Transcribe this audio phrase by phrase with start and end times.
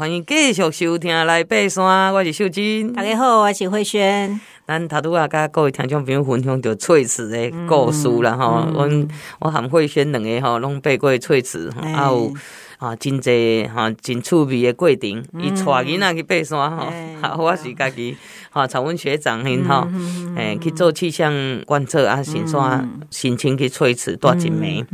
[0.00, 2.90] 欢迎继续收听来爬山，我是秀珍。
[2.94, 4.40] 大家好，我是慧萱。
[4.66, 9.08] 咱头拄啊甲各位听众朋友分享着翠池的故事啦，吼、嗯，阮
[9.40, 12.32] 我和慧萱两个吼，拢爬过翠池，还、欸、有
[12.78, 15.22] 啊，真济哈，真趣味的过程。
[15.38, 16.86] 伊带囡仔去爬山吼，
[17.20, 18.16] 啊，我是家己
[18.48, 19.86] 吼，从阮学长因吼，
[20.34, 21.30] 诶，去做气象
[21.66, 24.86] 观测啊，先山申请去翠池带一暝，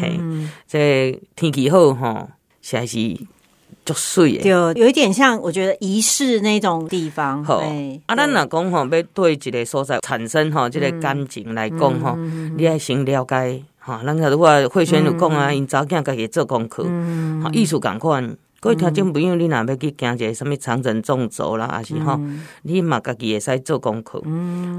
[0.00, 0.18] 嘿，
[0.66, 2.30] 这天气好吼，
[2.62, 3.14] 实在是。
[3.84, 7.44] 就水，就有一点像，我觉得仪式那种地方。
[7.44, 7.62] 好，
[8.06, 12.16] 啊，咱若讲吼，要对一个所在产生吼，即个感情来讲吼，
[12.56, 13.98] 你爱先了解吼。
[14.04, 16.84] 咱如果慧轩有讲啊，因查囝家己做功课，
[17.42, 18.36] 吼，艺术感款。
[18.60, 22.18] 各位听众朋友，你若要去行一个什么长城纵走啦，还是吼，
[22.62, 24.18] 你嘛家己会使做功课。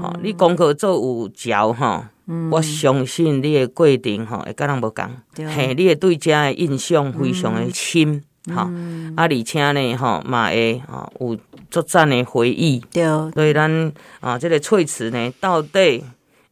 [0.02, 2.04] 吼，你功课做有效吼，
[2.50, 5.04] 我相信你的过程吼会甲人无共，
[5.36, 8.24] 嘿，你会对遮的印象非常的深。
[8.54, 8.62] 好，
[9.16, 11.38] 啊，而且呢，吼，嘛会吼有
[11.70, 12.78] 作战的回忆。
[12.92, 16.04] 对，所以咱啊，这个翠池呢，到底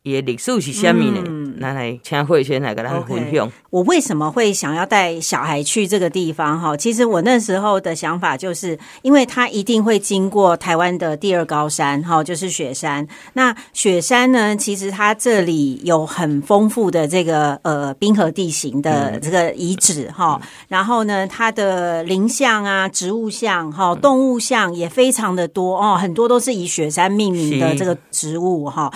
[0.04, 1.22] 伊的历史是虾米呢？
[1.26, 3.48] 嗯来来，请慧萱来跟大家分享。
[3.48, 3.52] Okay.
[3.70, 6.60] 我为什么会想要带小孩去这个地方？
[6.60, 13.06] 哈，其实我那时候的想法就是，因为他一定会经过台湾的第二高山，哈，就是雪山。
[13.32, 20.48] 那雪山呢，其实它这里有很丰富的这个呃冰河地形的这个遗址，哈、嗯。
[20.68, 28.92] 然后呢，它的林相啊、植物相、哈、动物相也非常的多哦，很多都是以雪山命名的这个植物，哈。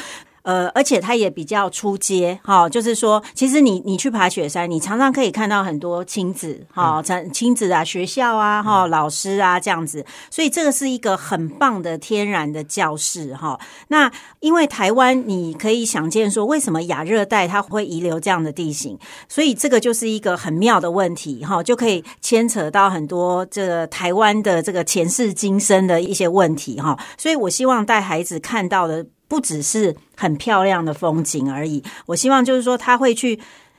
[0.49, 7.03] 呃，而且它也比较出街，哈，就是说，其实你你去爬雪山，你常常可以看到很多亲子，哈，
[7.35, 13.61] 亲子啊，学校啊，哈，老师啊这样子，所以这个是一个很棒的天然的教室，哈。
[13.89, 14.11] 那
[14.41, 26.99] 因为台湾，你可以想见说，为什么亚热带它会遗留这样的地形，所以这个就是一个很妙的问题，哈，就可以牵扯到很多这个台湾的这个前世今生的一些问题，哈。
[27.19, 29.05] 所以我希望带孩子看到的。
[29.29, 33.39] 不只是很漂亮的风景而已，我希望就是说他会去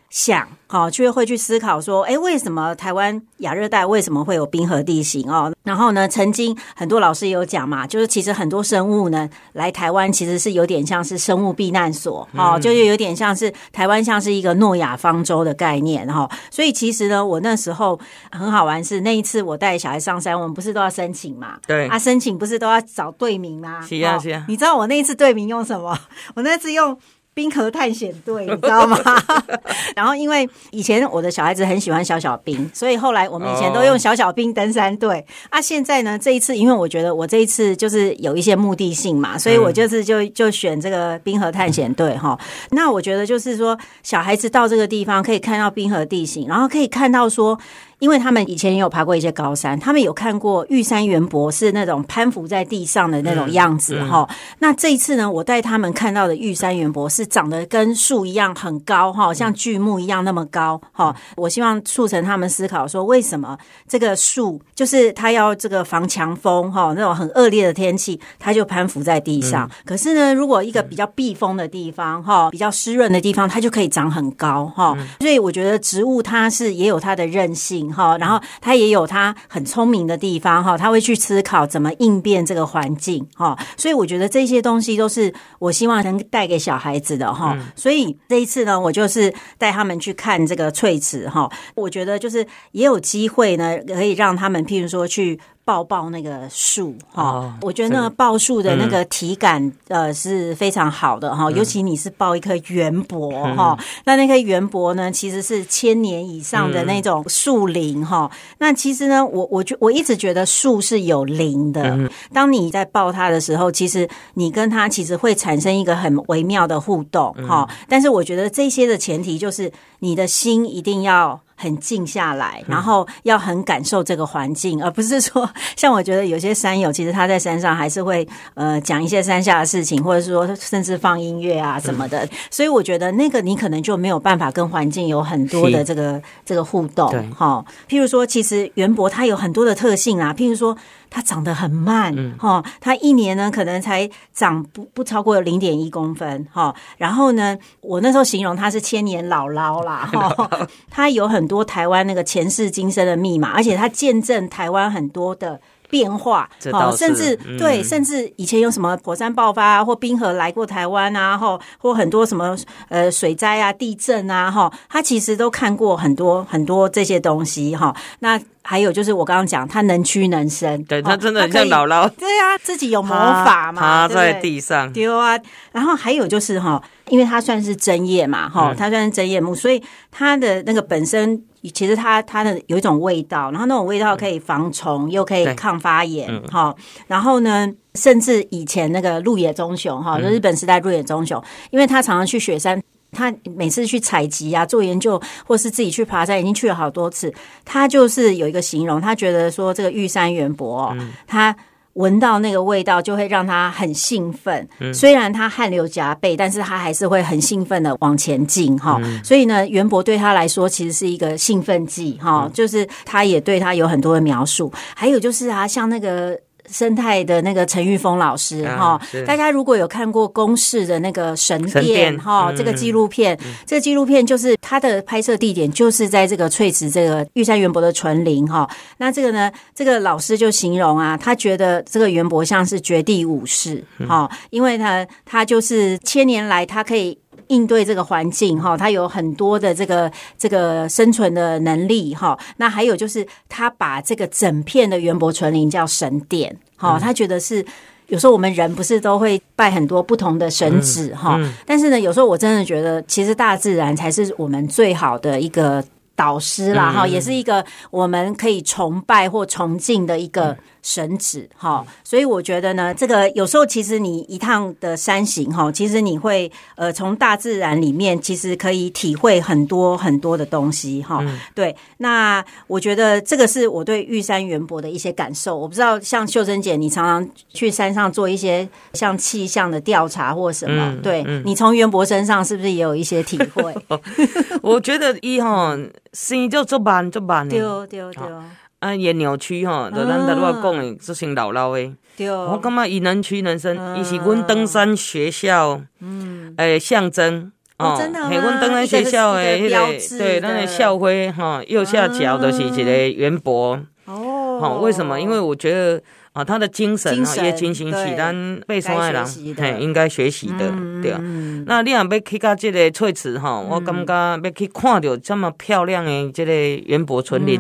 [0.09, 5.53] 想，哦，就会去思考说，哎，为什么台湾亚热带为什么会有冰河地形哦？
[5.63, 16.27] 然后呢，曾经很多老师也有讲嘛，就是其实很多生物呢来台湾其实是有点像是生物避难所，哦，就是有点像是台湾像是一个诺亚方舟的概念哈。
[16.49, 17.99] 所以其实呢，我那时候
[18.31, 21.59] 很好玩是那一次我带小孩上山，我们不是都要申请嘛？
[21.67, 23.79] 对啊，申请不是都要找队名吗？
[23.87, 24.43] 是啊，是啊。
[24.47, 25.95] 你知道我那一次队名用什么？
[26.33, 26.97] 我那次用。
[27.39, 28.99] 冰河探险队，你知道吗？
[29.95, 35.25] 然后因为以前我的小孩子很喜欢小小兵，所以后来我们以前都用小小兵登山队。
[35.49, 42.37] 啊，现在呢，这一次因为我觉得我这一次就是有一些目的性嘛，所以我就是就就选这个冰河探险队哈。
[42.71, 47.57] 那我觉得就是说，小孩子到这个地方可以看到冰河地形，然后可以看到说。
[47.99, 54.35] 因为他们以前也有爬过一些高山，他们有看过玉山圆柏是那种攀附在地上的那种样子哈、嗯嗯。
[54.59, 61.13] 那这一次呢，我带他们看到的玉山圆柏是长得跟树一样很高哈，像巨木一样那么高哈。
[61.35, 69.69] 我希望促成他们思考说，为什么这个树就是它要这个防强风哈，那种很恶劣的天气，它就攀附在地上。
[69.85, 74.97] 可是呢，如果一个比较避风的地方哈，比较湿润的地方，它就可以长很高哈。
[75.19, 77.88] 所以我觉得植物它是也有它的韧性。
[77.93, 95.39] 哈，然后他也有他很聪明的地方哈，他会去思考怎么应变这个环境哈，所以我觉得这些东西都是我希望能带给小孩子的哈，所以这一次呢，我就是带他们去看这个翠池哈，我觉得就是也有机会呢，可以让他们譬如说去。
[95.69, 108.37] 抱抱那个树哈、哦，我觉得那个抱树的那个体感、嗯、呃是非常好的哈、嗯，尤其你是抱一棵圆柏 哈、嗯，那那棵圆柏呢其实是千年以上的那种树林哈、嗯。
[108.57, 117.75] 那其实呢，我我觉我一直觉得树是有灵的、嗯，当你在抱它的时候，其实你跟它其实会产生一个很微妙的互动哈、嗯。
[117.87, 121.39] 但是我觉得这些的前提就是你的心一定要。
[121.59, 132.25] 很静下来，然后要很感受这个环境，而不是说 像我觉得有些山友，其实他在山上还是会呃讲一些山下的事情，或者是说甚至放音乐啊什么的。
[132.49, 137.11] 所以我觉得那个你可能就没有办法跟环境有很多的这个这个互动。
[137.33, 140.77] 哈，譬如说，其实园博它有很多的特性啊，譬如说。
[141.09, 146.73] 它长得很慢，哈、嗯，它一年呢可能才长不不超过零点一公分，哈。
[146.97, 150.67] 然后呢，我那时候形容它是千年姥姥啦， 哈。
[150.89, 155.59] 它有很多台湾那个前世今生的密码，而且它见证台湾很多的
[155.89, 162.55] 变化，哦，甚至、嗯、对，甚至以前有什么火山爆发啊，或冰河来过台湾啊，或或很多什么
[162.89, 167.95] 呃水灾啊、地震啊，哈，他其实都看过很多很多这些东西哈。
[168.19, 175.39] 那还有就是我刚刚讲，他能屈能伸，对他真的很像姥姥，对啊，自己有魔法嘛，趴在地上，丢啊。
[175.71, 179.81] 然后还有就是哈，因为他算是针叶嘛，哈，他算是针叶木，所以
[180.11, 181.43] 他的那个本身。
[181.73, 186.83] 其实它它的有一种味道，然后那种味道可以防虫，又可以抗发炎，哈、嗯。
[187.07, 197.33] 然后呢，甚至以前那个鹿野忠雄，哈，就日本时代鹿野忠雄，因为他常常去雪山，他每次去采集啊、做研究，或是自己去爬山，已经去了好多次。
[197.65, 200.95] 他就是有一个形容，他觉得说这个玉山圆柏，
[201.27, 201.55] 他。
[201.93, 208.99] 闻到那个味道就会让他很兴奋，嗯、虽然他汗流浃背，但是他还是会很兴奋的往前进哈。
[209.03, 214.71] 嗯、所以呢，袁博对他来说其实是一个兴奋剂哈，嗯、就是他也对他有很多的描述。
[214.95, 216.39] 还有就是啊，像那个。
[216.71, 228.69] 生态的那个陈玉峰老师哈，啊、大家如果有看过公视的那个神殿哈，这个纪录片，嗯、这个纪录片就是它的拍摄地点就是在这个翠池这个玉山元柏的纯林哈。
[228.97, 237.17] 那这个呢，这个老师就形容啊，他觉得这个元柏像是绝地武士哈，嗯、因为他他就是千年来他可以。
[237.49, 242.35] 应对这个环境哈，它有很多的这个这个生存的能力哈。
[242.57, 246.97] 那还有就是，他把这个整片的圆柏纯林叫神殿哈。
[246.99, 247.63] 他觉得是
[248.07, 255.83] 有时候我们人不是都会拜很多不同的神祇哈，嗯嗯、但是呢，有时候我真的觉得，其实大自然才是我们最好的一个
[256.15, 260.57] 导师啦哈，也是一个我们可以崇拜或崇敬的一个。
[260.81, 271.19] 神祇哈，所以我觉得呢，这个有时候其实你一趟的山行哈，其实你会呃从大自然里面其实可以体会很多很多的东西哈。
[271.21, 275.57] 嗯、对，那我觉得这个是我对玉山元博的一些感受。
[275.57, 283.75] 我不知道像秀珍姐，你常常去山上做一些像气象的调查或什么，嗯、对、嗯、你从元博身上是不是也有一些体会？
[284.63, 285.77] 我觉得一哈
[286.13, 288.13] 生就做慢做慢，对对对。
[288.79, 291.91] 啊，也扭曲吼，就咱在路讲的，这些老老的。
[292.17, 303.79] 对，我感觉伊能屈能伸，伊是阮登山学校，嗯，诶，象征哦，真的，阮登山学校的迄个，对，咱的校徽哈，右下角都是一个圆博。
[304.05, 305.19] 哦，好，为什么？
[305.19, 306.01] 因为我觉得。
[306.31, 309.25] 啊，他的精神啊，也进行起咱爬山的人，
[309.57, 311.19] 嘿，应该学习的，对啊。
[311.65, 316.53] 那你若要去到这个翠池哈，我感觉要去看到这么漂亮的这个
[316.85, 317.59] 园博村林，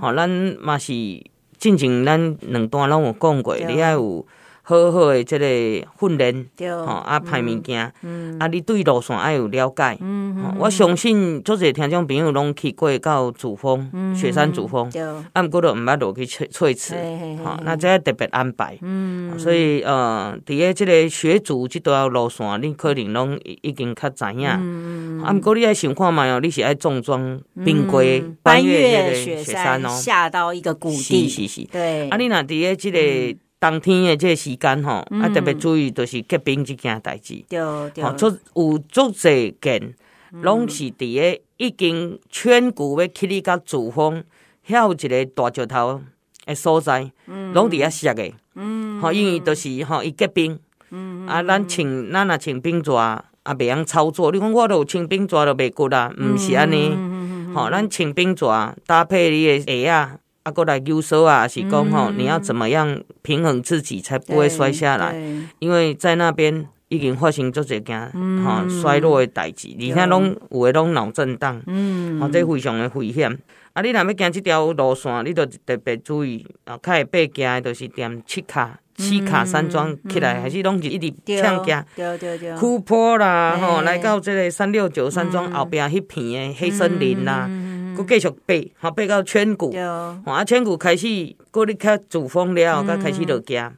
[0.00, 0.28] 好，咱
[0.60, 0.92] 嘛是
[1.58, 4.26] 进前咱两段拢有讲过，你要有。
[4.66, 5.46] 好好的即个
[6.00, 7.92] 训练，吼啊，歹物件，
[8.40, 14.90] 啊，你对路线爱有了解，嗯我相信足侪听众朋友拢去过到主峰，雪山主峰，
[15.34, 16.94] 啊，毋过都毋捌落去翠翠池，
[17.44, 24.48] 吼，那这特别安排，嗯所以呃，伫个这个雪主即条路线，你可能拢已经较知影，
[25.24, 33.38] 啊，毋过你爱想看嘛哦，你是爱重装冰龟翻越雪山哦，下到一个谷地，是是是，对，啊，你若伫个即个。
[33.60, 37.42] 冬天的即个时间吼，啊特别注意，就是结冰这件代志。
[37.48, 37.58] 对
[37.94, 39.94] 对，做有足侪件，
[40.42, 44.22] 拢是伫个已经圈谷要去你到主峰，
[44.68, 46.02] 遐有一个大石头
[46.44, 47.10] 的所在，
[47.54, 48.30] 拢伫遐熟的。
[48.54, 50.58] 嗯，吼，因为就是吼伊结冰。
[50.90, 54.30] 嗯啊，咱穿咱若穿冰爪，啊袂用操作。
[54.32, 56.94] 你讲我都穿冰爪都袂骨啦，毋是安尼。
[57.54, 60.16] 吼，咱穿冰爪搭配你的鞋啊。
[60.42, 65.14] 啊，过来优手啊，是讲吼，你要怎么样平衡自己才不会摔下来？
[65.58, 68.12] 因为在那边已经发生做这件
[68.44, 73.38] 吼摔落的代志，而且拢有诶拢脑震荡，嗯，哦，这非常的危险。
[73.74, 81.12] 啊，你若要行即条路线，你着特别注意啊，较会爬行的着是踮七卡、七卡山庄起来，还是拢是一直
[81.42, 87.50] 畅行，对对对，库坡啦，吼，来到即个三六九山庄后壁迄片的黑森林啦。
[87.96, 89.72] 佫继续爬，好爬到圈谷，
[90.24, 91.06] 吼啊圈谷开始，
[91.50, 93.72] 过你较主峰了后，才开始落行，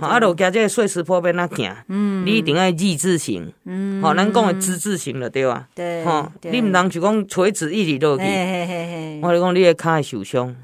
[0.00, 1.74] 吼啊落行即个碎石坡要哪行？
[1.88, 5.68] 嗯，你一定要 Z 字形，嗯，吼咱讲的之字形了对啊？
[5.74, 8.24] 对，吼，你毋通就讲垂直一直落去，
[9.22, 10.54] 我讲你的脚会受伤，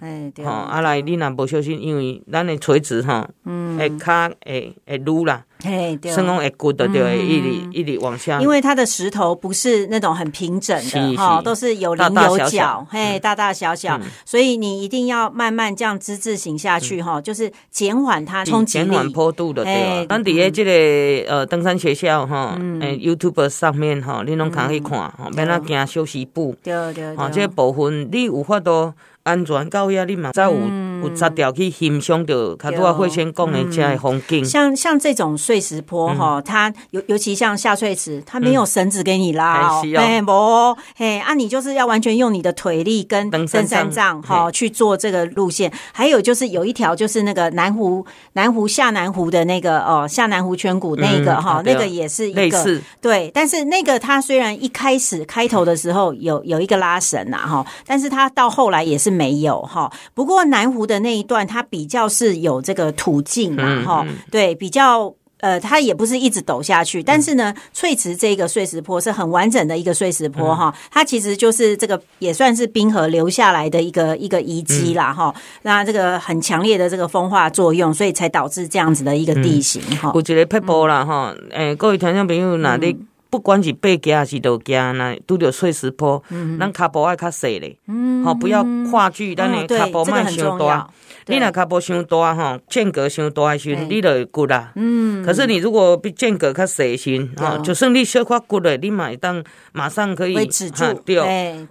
[0.44, 5.44] 吼啊来你若无小心，因为咱的垂直吼，嗯，诶脚会会撸啦。
[5.66, 8.40] 嘿，对，生龙会骨的，对，一里一里往下。
[8.40, 20.06] 因为它的石头不是那种很平整的哈，都是有棱有角，嘿，大大小小，所以你一定要慢慢这样之字形下去哈，就是减缓它冲击力，减缓坡度的，对。
[20.08, 28.92] 咱底下这个呃登山学校哈，诶 YouTube 上面哈，你拢可以看，哈，免那行休息步，对对，啊，这个部分你有法度
[29.24, 30.52] 安全到遐，你嘛才有。
[31.02, 34.44] 有扎掉去欣赏到，卡多会先讲的这的风景。
[34.44, 44.22] 像像这种碎石坡哈，它尤尤其像下翠池，它没有绳子给你拉哦，哎不，嘿啊，你就是要完全用你的腿力跟登山杖。
[44.22, 45.72] 哈去做这个路线。
[45.92, 59.92] 还有就是有一条就是那个南湖南湖下南湖的那个哦下南湖圈谷那个哈，那个也是一个对，但是那个它虽然一开始开头的时候有有一个拉绳呐哈，但是它到后来也是没有哈。
[60.14, 65.14] 不过南湖的那一段它比较是有这个途径嘛哈，对，比较。
[65.40, 75.32] 呃，它也不是一直陡下去，但是呢，翠池这个碎石坡是很完整的一个碎石坡哈，它其实就是这个也算是冰河留下来的一个一个遗迹啦哈。
[75.60, 80.10] 那这个很强烈的这个风化作用，所以才导致这样子的一个地形哈。
[80.14, 82.96] 有一个撇步啦哈，诶，各位听众朋友，那你
[83.36, 86.22] 不管是爬坡还是路行，那拄着碎石坡，
[86.58, 87.76] 咱脚步爱较细咧，
[88.24, 90.88] 好，不要跨距，咱的脚步迈太大。
[91.28, 94.72] 你那脚步伤大吼，间隔伤大的时候，你就会骨啦。
[94.76, 95.22] 嗯。
[95.24, 100.84] 可是你如果比间隔较细些，哈，就算你小块骨的，你嘛会当马上可以止住。
[101.04, 101.18] 对。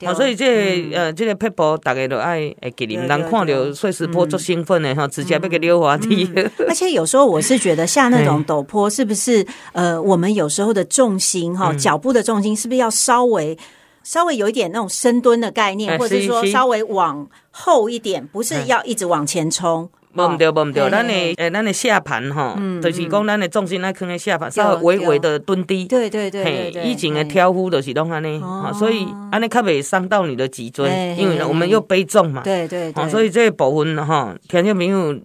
[0.06, 6.30] 哦，所以这呃，这个撇步，大家都爱会记得，人看到碎石坡足兴奋的哈，直接要给溜滑梯。
[6.68, 13.58] 而且有时候我是觉得下那种陡坡，是不是呃，我们有时候的重心哈，脚步的重心是不是要稍微
[14.04, 17.28] 稍微有一点那种深蹲的概念，或者说稍微往。
[17.58, 19.90] 后一点，不是要一直往前冲。
[20.14, 25.86] 无毋对，无毋对，咱的诶，咱的下盘吼，就是讲咱的重心来放在下盘，稍微微微的蹲低。
[25.86, 28.42] 对对对，以前的挑夫就是拢安尼，
[28.78, 32.42] 所以安尼较袂伤到你的脊椎，因为我们又背重嘛。
[32.44, 35.18] 对对对，所以这个部分吼，听众朋友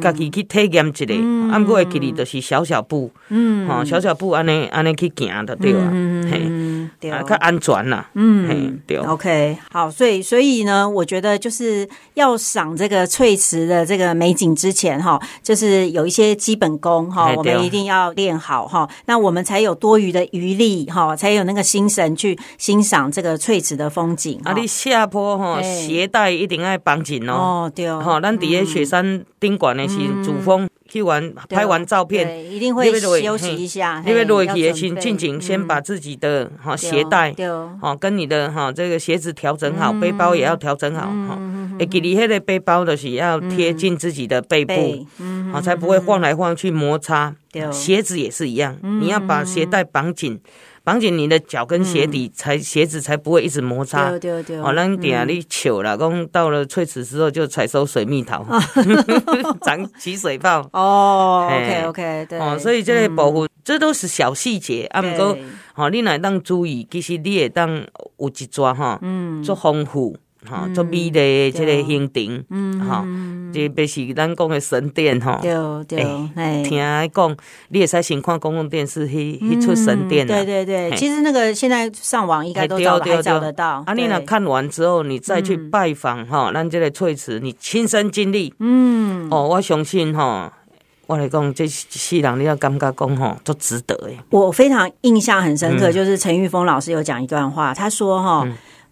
[0.00, 1.04] 家己去体验一下，
[1.52, 5.90] 啊，毋过会记哩，就是小小步，嗯，吼，小小步安尼安尼去行的对啊，
[6.30, 8.98] 嘿，啊，较安全啦，嗯，对。
[8.98, 14.36] OK，好，所以所以呢，我觉得就是要赏这个翠池的这个美。
[14.36, 24.38] 景之前哈，就是有一些基本功哈，我们一定要练好哈，那我们才有多余的余力哈，才有那个心神去欣赏这个翠池的风景。
[24.44, 27.32] 啊，你下坡哈，鞋带一定要绑紧哦。
[27.32, 28.02] 哦，对哦。
[28.04, 30.68] 好，咱底下雪山顶管的是主峰。
[30.88, 34.00] 去完拍完照片，一定会休息一下。
[34.06, 37.34] 因为落去也请静静先把自己的哈鞋带，
[37.82, 41.36] 哦跟你的哈这个鞋子调整好，背包也要调整好哈。
[41.80, 45.04] 诶，给你迄个背包的是要贴近自己的背部，
[45.52, 47.34] 好才不会晃来晃去摩擦。
[47.72, 50.40] 鞋子也是一样，你要把鞋带绑紧。
[50.86, 54.08] 绑紧你的脚跟鞋底，才鞋子才不会一直摩擦。
[54.10, 54.58] 对对对。
[54.58, 58.46] 哦，那你等下你糗了，讲到了翠池之后就采收水蜜桃，
[59.66, 60.60] 长起水泡。
[60.72, 62.38] 哦，OK OK，对。
[62.38, 64.84] 哦，所以这个保护，这都是小细节。
[64.92, 65.36] 啊，不过，
[65.74, 67.84] 哦，你来当注意，其实你也当
[68.18, 70.16] 有一抓哈，嗯，做丰富。
[70.46, 73.04] 哈，做美丽这个行程，嗯，哈，
[73.52, 75.52] 这别是咱讲的神殿哈，对
[75.84, 76.78] 对，听
[77.12, 77.36] 讲，
[77.68, 83.82] 你也使先看公共电视去去出神殿，对对对，其实那个现在上网应该都找还找得到。
[83.86, 90.52] 啊，你那看完之后，你再去拜访哈，咱这个翠池，你亲身经历，嗯，哦，我相信哈，
[91.06, 94.18] 我来讲，这世人你要感觉讲哈，都值得诶。
[94.30, 98.46] 我非常印象很深刻，就是陈玉峰老师有讲一段话，他说哈。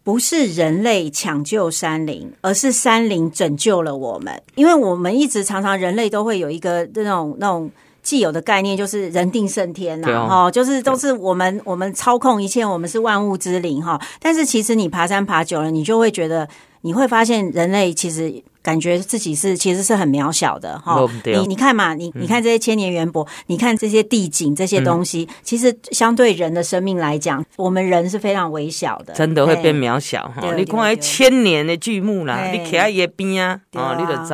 [0.04, 4.40] 不是人类抢救山林，而是山林拯救了我们。
[4.54, 7.68] 因为我们一直常常人类都会有一个那种那种
[8.02, 14.00] 既有的概念，就是人定胜天呐，哈，就是都是我们我们操控一切，我们是万物之灵哈。
[14.20, 16.49] 但是其实你爬山爬久了，你就会觉得，
[16.82, 18.42] 你会发现人类其实。
[18.64, 30.54] 感觉自己是其实是很渺小的哈，你你看嘛，你你看这些千年渊博，你看这些地景这些东西，其实相对人的生命来讲，我们人是非常微小的，真的会变渺小哈。
[30.54, 34.33] 你看千年的巨木啦，你徛在伊边啊，哦，你就知。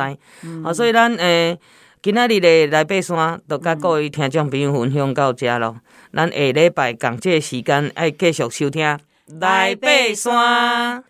[0.63, 1.59] 啊，所以咱诶，
[2.01, 5.75] 今仔日的来爬山，就甲各位听众朋友分享到这咯。
[6.13, 8.97] 咱下礼拜讲这个时间爱继续收听
[9.41, 11.03] 来爬山。